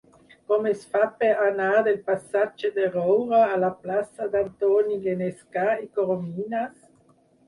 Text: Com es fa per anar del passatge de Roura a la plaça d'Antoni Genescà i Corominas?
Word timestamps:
Com 0.51 0.63
es 0.67 0.83
fa 0.93 1.01
per 1.17 1.27
anar 1.41 1.81
del 1.87 1.99
passatge 2.07 2.71
de 2.77 2.87
Roura 2.95 3.41
a 3.49 3.59
la 3.63 3.69
plaça 3.83 4.29
d'Antoni 4.37 4.97
Genescà 5.05 5.67
i 5.83 5.87
Corominas? 5.99 6.73